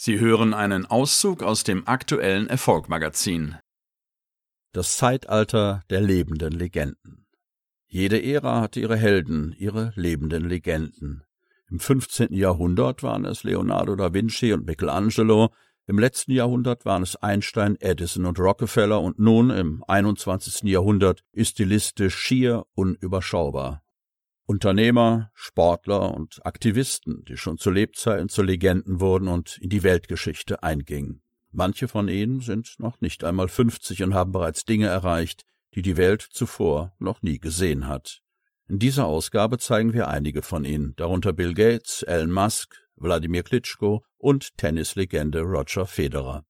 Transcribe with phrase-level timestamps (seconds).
[0.00, 3.56] Sie hören einen Auszug aus dem aktuellen Erfolgmagazin.
[4.70, 7.26] Das Zeitalter der lebenden Legenden.
[7.88, 11.24] Jede Ära hatte ihre Helden, ihre lebenden Legenden.
[11.68, 12.32] Im 15.
[12.32, 15.52] Jahrhundert waren es Leonardo da Vinci und Michelangelo,
[15.88, 20.62] im letzten Jahrhundert waren es Einstein, Edison und Rockefeller und nun im 21.
[20.70, 23.82] Jahrhundert ist die Liste schier unüberschaubar.
[24.50, 30.62] Unternehmer, Sportler und Aktivisten, die schon zu Lebzeiten zu Legenden wurden und in die Weltgeschichte
[30.62, 31.20] eingingen.
[31.52, 35.44] Manche von ihnen sind noch nicht einmal 50 und haben bereits Dinge erreicht,
[35.74, 38.22] die die Welt zuvor noch nie gesehen hat.
[38.68, 44.02] In dieser Ausgabe zeigen wir einige von ihnen, darunter Bill Gates, Elon Musk, Wladimir Klitschko
[44.16, 46.46] und Tennislegende Roger Federer.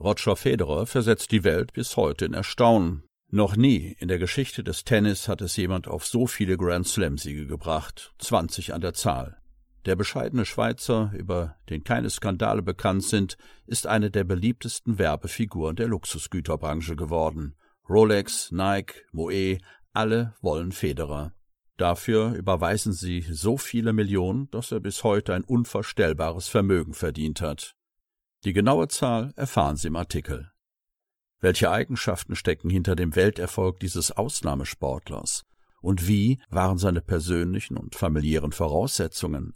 [0.00, 3.04] Roger Federer versetzt die Welt bis heute in Erstaunen,
[3.36, 7.46] noch nie in der Geschichte des Tennis hat es jemand auf so viele Grand Slam-Siege
[7.46, 9.36] gebracht, 20 an der Zahl.
[9.84, 13.36] Der bescheidene Schweizer, über den keine Skandale bekannt sind,
[13.66, 17.54] ist eine der beliebtesten Werbefiguren der Luxusgüterbranche geworden.
[17.88, 19.58] Rolex, Nike, Moe,
[19.92, 21.32] alle wollen Federer.
[21.76, 27.76] Dafür überweisen sie so viele Millionen, dass er bis heute ein unvorstellbares Vermögen verdient hat.
[28.44, 30.50] Die genaue Zahl erfahren Sie im Artikel.
[31.40, 35.44] Welche Eigenschaften stecken hinter dem Welterfolg dieses Ausnahmesportlers?
[35.80, 39.54] Und wie waren seine persönlichen und familiären Voraussetzungen?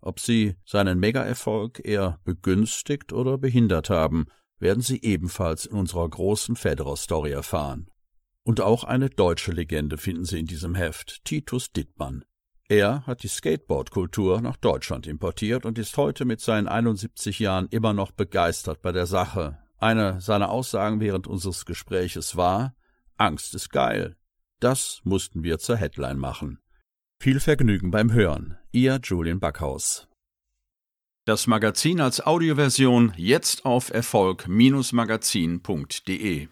[0.00, 4.26] Ob sie seinen Megaerfolg eher begünstigt oder behindert haben,
[4.58, 7.90] werden Sie ebenfalls in unserer großen Federer-Story erfahren.
[8.42, 12.24] Und auch eine deutsche Legende finden Sie in diesem Heft, Titus Dittmann.
[12.68, 17.92] Er hat die Skateboardkultur nach Deutschland importiert und ist heute mit seinen 71 Jahren immer
[17.92, 22.74] noch begeistert bei der Sache, eine seiner Aussagen während unseres Gespräches war
[23.18, 24.16] Angst ist geil.
[24.60, 26.58] Das mussten wir zur Headline machen.
[27.18, 28.58] Viel Vergnügen beim Hören.
[28.72, 30.06] Ihr Julian Backhaus.
[31.24, 36.48] Das Magazin als Audioversion jetzt auf Erfolg-magazin.de